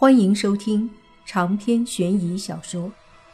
[0.00, 0.88] 欢迎收听
[1.26, 2.88] 长篇悬疑小说《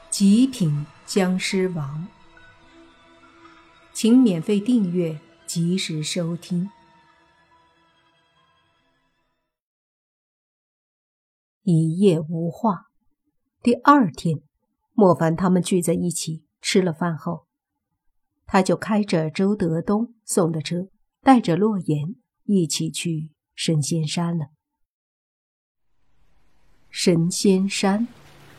[0.09, 2.09] 极品僵尸王》，
[3.93, 6.71] 请免费订阅，及时收听。
[11.64, 12.87] 一夜无话。
[13.62, 14.41] 第二天，
[14.95, 17.46] 莫凡他们聚在一起吃了饭后，
[18.46, 20.89] 他就开着周德东送的车，
[21.21, 24.54] 带着洛言一起去神仙山了。
[26.96, 28.07] 神仙山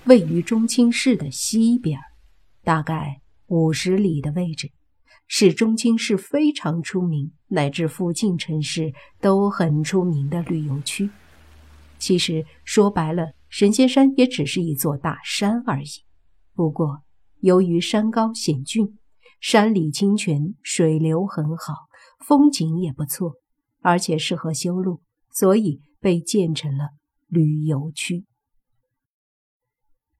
[0.03, 1.97] 位于中青市的西边，
[2.65, 4.73] 大概五十里的位置，
[5.25, 11.09] 是中青市非常出名，乃至附近城市都很出名的旅游区。
[11.97, 15.87] 其实说白了，神仙山也只是一座大山而已。
[16.53, 17.03] 不过，
[17.39, 18.99] 由于山高险峻，
[19.39, 21.73] 山里清泉，水流很好，
[22.19, 23.35] 风景也不错，
[23.79, 26.89] 而且适合修路，所以被建成了。
[27.27, 28.25] 旅游区。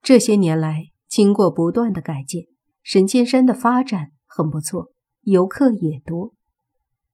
[0.01, 2.45] 这些年来，经过不断的改建，
[2.83, 6.33] 神仙山的发展很不错，游客也多。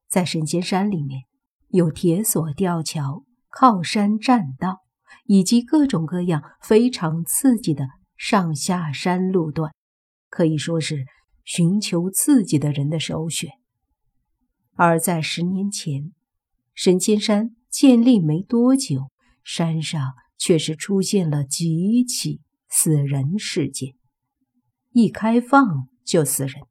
[0.09, 1.21] 在神仙山里面，
[1.69, 4.79] 有铁索吊桥、靠山栈道，
[5.25, 9.73] 以及各种各样非常刺激的上下山路段，
[10.29, 11.05] 可以说是
[11.45, 13.51] 寻求刺激的人的首选。
[14.73, 16.11] 而在十年前，
[16.73, 19.09] 神仙山建立没多久。
[19.43, 23.95] 山上却是出现了几起死人事件，
[24.91, 26.63] 一开放就死人，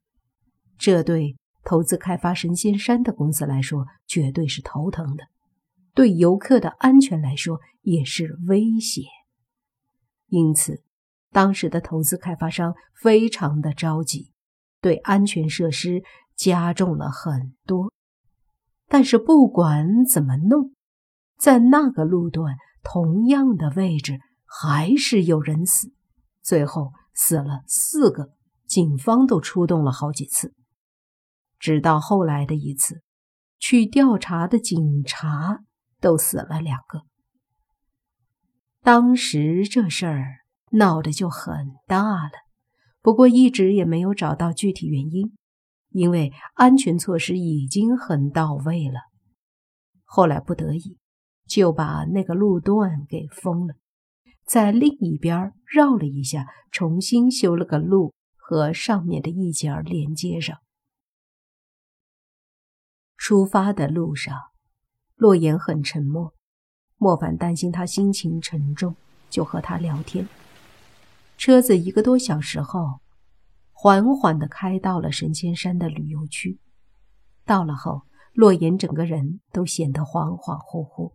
[0.78, 5.24] 这对投资开发神仙山的公司来说绝对是头疼的，
[5.94, 9.02] 对游客的安全来说也是威胁。
[10.28, 10.82] 因此，
[11.30, 14.32] 当时的投资开发商非常的着急，
[14.80, 16.02] 对安全设施
[16.34, 17.92] 加重了很多。
[18.88, 20.72] 但是不管怎么弄。
[21.40, 25.92] 在那个路段，同样的位置还是有人死，
[26.42, 28.34] 最后死了四个，
[28.66, 30.52] 警方都出动了好几次，
[31.58, 33.02] 直到后来的一次，
[33.58, 35.60] 去调查的警察
[35.98, 37.00] 都死了两个。
[38.82, 40.26] 当时这事儿
[40.72, 42.32] 闹得就很大了，
[43.00, 45.36] 不过一直也没有找到具体原因，
[45.88, 49.00] 因为安全措施已经很到位了。
[50.04, 50.98] 后来不得已。
[51.50, 53.74] 就把那个路段给封了，
[54.46, 60.56] 在另一边绕了一下，重新修了个路，和上面的一节连接上。
[63.16, 64.32] 出发的路上，
[65.16, 66.32] 洛言很沉默。
[66.98, 68.94] 莫凡担心他心情沉重，
[69.28, 70.28] 就和他聊天。
[71.36, 73.00] 车子一个多小时后，
[73.72, 76.60] 缓缓地开到了神仙山的旅游区。
[77.44, 78.02] 到了后，
[78.34, 81.14] 洛言整个人都显得恍恍惚惚。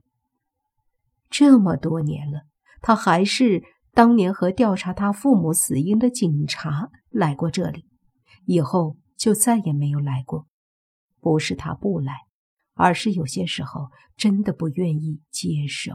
[1.30, 2.44] 这么多年了，
[2.82, 7.86] 他还是当年和调查他父母死因的警察来过这里，
[8.46, 10.48] 以后就再也没有来过。
[11.20, 12.14] 不是他不来，
[12.74, 15.94] 而是有些时候真的不愿意接受。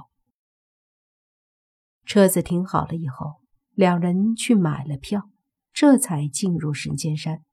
[2.05, 3.37] 车子停好了以后，
[3.75, 5.31] 两人去买了票，
[5.73, 7.45] 这才进入神仙山。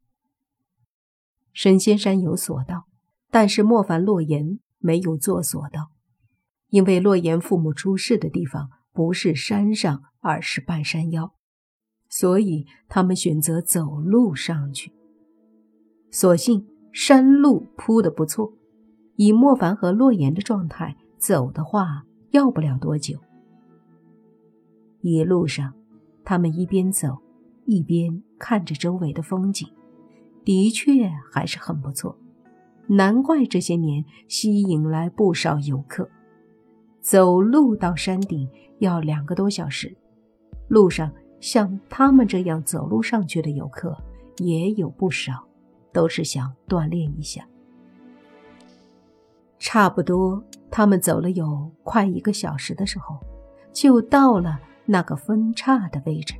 [1.53, 2.88] 神仙山有索道，
[3.29, 5.91] 但是莫凡、洛言没有坐索道。
[6.69, 11.33] 因为洛言父母出事的地方不是山上，而是半山腰，
[12.09, 14.91] 所以他们选择走路上去。
[16.11, 18.53] 所幸山路铺的不错，
[19.16, 23.19] 以莫凡和洛言的状态走的话，要不了多久。
[25.01, 25.73] 一路上，
[26.25, 27.19] 他们一边走，
[27.66, 29.67] 一边看着周围的风景，
[30.44, 32.17] 的确还是很不错，
[32.88, 36.09] 难怪这些年吸引来不少游客。
[37.01, 38.49] 走路到山顶
[38.79, 39.95] 要两个多小时，
[40.67, 43.97] 路上像他们这样走路上去的游客
[44.37, 45.47] 也有不少，
[45.91, 47.47] 都是想锻炼一下。
[49.59, 53.17] 差不多，他们走了有快一个小时的时候，
[53.73, 56.35] 就到了那个分叉的位置。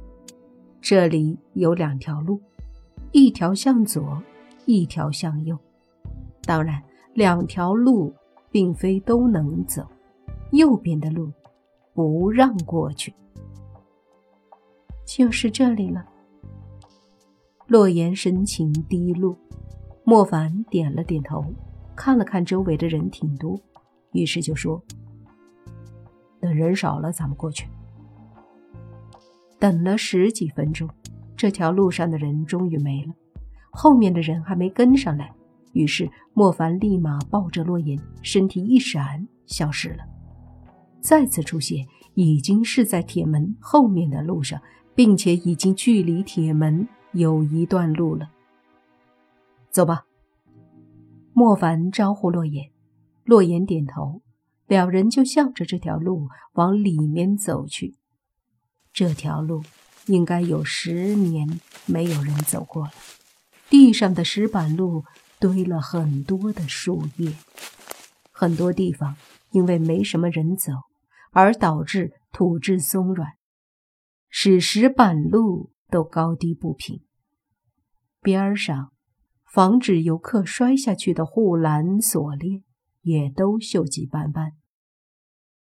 [0.80, 2.40] 这里有两条路，
[3.12, 4.22] 一条向左，
[4.66, 5.58] 一条向右。
[6.44, 6.82] 当然，
[7.14, 8.14] 两条路
[8.52, 9.86] 并非都能走。
[10.52, 11.32] 右边的路
[11.94, 13.14] 不让过去，
[15.06, 16.06] 就是这里了。
[17.68, 19.38] 洛言神情低落，
[20.04, 21.44] 莫凡点了点头，
[21.96, 23.60] 看了看周围的人挺多，
[24.14, 24.82] 于是就说
[26.40, 27.68] ：“等人少了，咱们过去。”
[29.60, 30.88] 等了十几分钟，
[31.36, 33.14] 这条路上的人终于没了，
[33.72, 35.34] 后面的人还没跟上来，
[35.74, 40.04] 于是莫凡立马抱着洛言，身体一闪，消失了。
[41.08, 44.62] 再次出现，已经是在铁门后面的路上，
[44.94, 48.30] 并且已经距离铁门有一段路了。
[49.72, 50.04] 走吧。
[51.32, 52.72] 莫凡招呼洛言，
[53.24, 54.22] 洛言点头，
[54.68, 57.96] 两人就向着这条路往里面走去。
[58.92, 59.64] 这条路
[60.08, 62.92] 应该有十年没有人走过了，
[63.70, 65.06] 地上的石板路
[65.40, 67.32] 堆了很多的树叶，
[68.34, 69.16] 很多地方
[69.52, 70.74] 因为没什么人走，
[71.32, 73.34] 而导致土质松软，
[74.30, 77.02] 使石板路都高低不平。
[78.22, 78.92] 边上。
[79.50, 82.64] 防止游客摔下去的护栏锁链
[83.02, 84.52] 也都锈迹斑斑。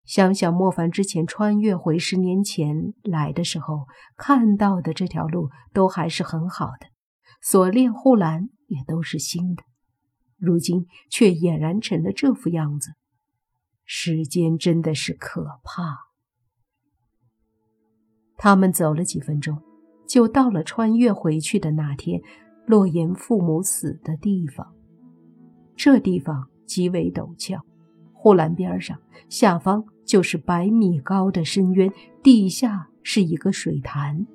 [0.03, 3.85] 想想莫凡之前穿越回十年前来的时候
[4.17, 6.88] 看到的这条路都还是很好的，
[7.41, 9.63] 锁链护栏也都是新的，
[10.35, 12.95] 如今却俨然成了这副样子。
[13.86, 16.10] 时间真的是可怕。
[18.38, 19.62] 他们走了几分钟，
[20.08, 22.22] 就到了穿越回去的那天。
[22.68, 24.74] 洛言父母死的地方，
[25.76, 27.64] 这地方极为陡峭，
[28.12, 29.00] 护栏边上
[29.30, 31.94] 下方就是百米高的深渊，
[32.24, 34.26] 地下是一个水潭。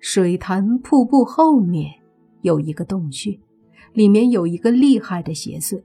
[0.00, 1.90] 水潭瀑布后面
[2.42, 3.40] 有一个洞穴，
[3.94, 5.82] 里面有一个厉害的邪祟。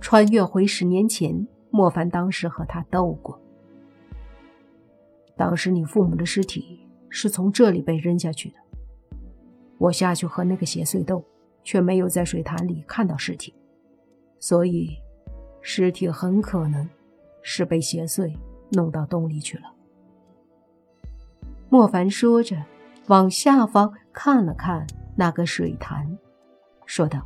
[0.00, 3.40] 穿越回十年前，莫凡当时和他斗过。
[5.36, 8.56] 当时你父母的尸体是从这里被扔下去的。
[9.78, 11.24] 我下去和那个邪祟斗，
[11.62, 13.54] 却没有在水潭里看到尸体，
[14.40, 14.96] 所以
[15.60, 16.88] 尸体很可能
[17.42, 18.36] 是被邪祟
[18.72, 19.64] 弄到洞里去了。
[21.68, 22.56] 莫凡说着，
[23.06, 24.84] 往下方看了看
[25.16, 26.18] 那个水潭，
[26.84, 27.24] 说道：“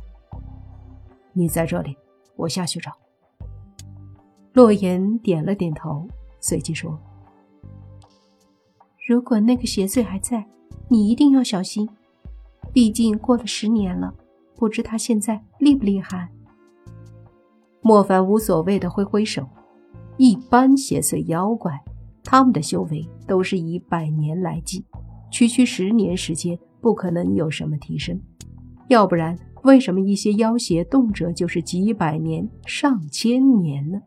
[1.33, 1.97] 你在这里，
[2.35, 2.91] 我下去找。”
[4.53, 6.07] 洛言点了点头，
[6.39, 6.99] 随即说
[9.07, 10.45] ：“如果那个邪祟还在，
[10.89, 11.89] 你一定要小心。”
[12.71, 14.13] 毕竟过了十年了，
[14.55, 16.29] 不知他现在厉不厉害。
[17.81, 19.47] 莫凡无所谓的挥挥手，
[20.17, 21.83] 一般邪祟妖怪，
[22.23, 24.83] 他们的修为都是以百年来计，
[25.29, 28.19] 区区十年时间不可能有什么提升。
[28.87, 34.01] 要不然，为什么一些妖邪动辄就是几百年、上千年呢？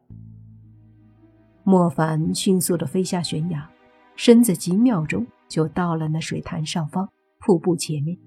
[1.64, 3.70] 莫凡迅速的飞下悬崖，
[4.17, 7.08] 身子几秒钟就到了那水潭上方
[7.38, 8.19] 瀑布前面。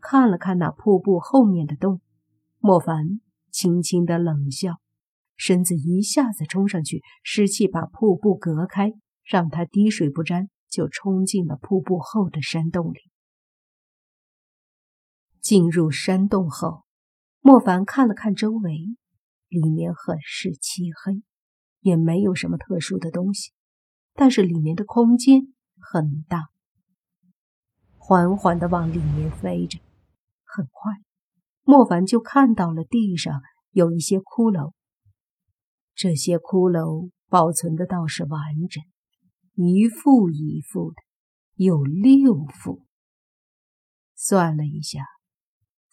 [0.00, 2.00] 看了看那瀑布后面的洞，
[2.60, 3.20] 莫凡
[3.50, 4.76] 轻轻的冷笑，
[5.36, 8.92] 身子一下子冲上去，湿气把瀑布隔开，
[9.24, 13.00] 让他滴水不沾，就冲进了瀑布后的山洞里。
[15.46, 16.82] 进入山洞后，
[17.40, 18.96] 莫凡看了看周围，
[19.46, 21.22] 里面很是漆黑，
[21.78, 23.52] 也没有什么特殊的东西，
[24.14, 26.48] 但是里面的空间很大，
[27.96, 29.78] 缓缓的往里面飞着。
[30.42, 30.94] 很快，
[31.62, 33.40] 莫凡就看到了地上
[33.70, 34.72] 有一些骷髅。
[35.94, 38.82] 这些骷髅保存的倒是完整，
[39.54, 40.96] 一副一副的，
[41.54, 42.84] 有六副。
[44.16, 45.04] 算了一下，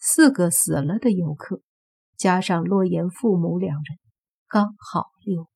[0.06, 1.62] 四个死了的游客，
[2.18, 3.98] 加上洛言父母两人，
[4.46, 5.50] 刚好六个，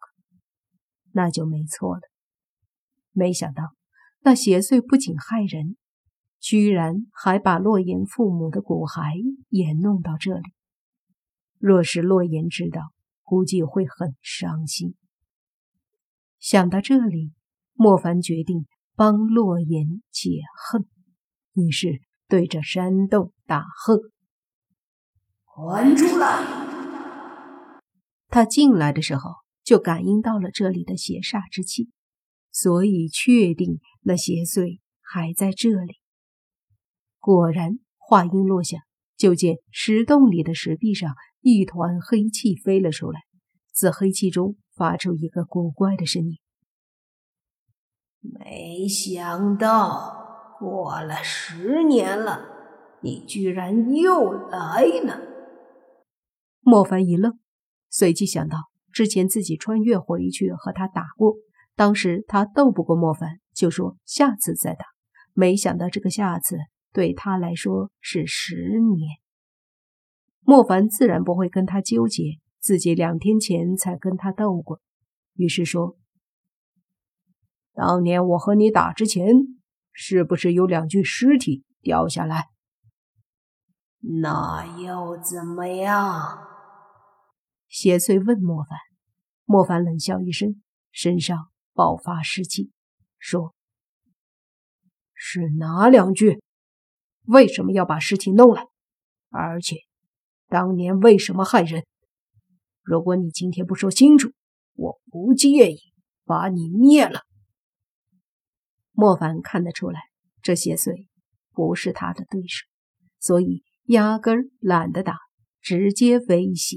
[1.12, 2.00] 那就没错了。
[3.12, 3.74] 没想到
[4.20, 5.76] 那邪祟不仅害人。
[6.40, 9.12] 居然还把洛言父母的骨骸
[9.48, 10.52] 也弄到这里。
[11.58, 12.92] 若是洛言知道，
[13.24, 14.94] 估计会很伤心。
[16.38, 17.32] 想到这里，
[17.74, 20.30] 莫凡决定帮洛言解
[20.70, 20.86] 恨，
[21.54, 24.00] 于是对着山洞大喝
[25.58, 26.44] ：“还出来！”
[28.30, 29.30] 他进来的时候
[29.64, 31.90] 就感应到了这里的邪煞之气，
[32.52, 35.98] 所以确定那邪祟还在这里。
[37.18, 38.78] 果然，话音落下，
[39.16, 43.22] 就见石洞里的石壁上一团黑气飞了出来，
[43.72, 46.38] 自黑气中发出一个古怪的声音
[48.20, 52.46] ：“没想到过了十年了，
[53.02, 55.20] 你居然又来了。”
[56.68, 57.38] 莫凡一愣，
[57.88, 58.58] 随即想到
[58.92, 61.36] 之前自己穿越回去和他打过，
[61.74, 64.84] 当时他斗不过莫凡，就说下次再打。
[65.32, 66.58] 没想到这个下次。
[66.90, 69.18] 对他来说是十年，
[70.40, 74.80] 莫凡自然不会跟他纠结，自己两天前才跟他斗过，
[75.34, 75.96] 于是说
[77.74, 79.28] ：“当年我和你打之前，
[79.92, 82.46] 是不是有两具尸体掉下来？
[84.00, 86.38] 那又怎么样？”
[87.68, 88.78] 邪祟问莫凡。
[89.44, 92.70] 莫凡冷笑一声，身上爆发湿气，
[93.18, 93.54] 说
[95.14, 96.42] ：“是哪两句？
[97.24, 98.66] 为什么要把尸体弄来？
[99.30, 99.76] 而且，
[100.48, 101.86] 当年为什么害人？
[102.82, 104.32] 如果你今天不说清楚，
[104.74, 105.78] 我不介意
[106.24, 107.22] 把你灭了。”
[108.92, 110.00] 莫凡看得出来，
[110.42, 111.06] 这邪祟
[111.52, 112.66] 不是他的对手，
[113.18, 115.16] 所以压根儿懒得打，
[115.62, 116.76] 直接威胁。